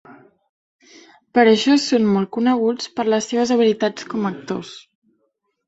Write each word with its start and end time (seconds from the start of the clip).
Per 1.39 1.43
això, 1.51 1.75
són 1.83 2.09
molt 2.15 2.33
coneguts 2.39 2.91
per 2.97 3.07
les 3.17 3.29
seves 3.35 3.55
habilitats 3.59 4.11
com 4.15 4.29
a 4.29 4.33
actors. 4.35 4.77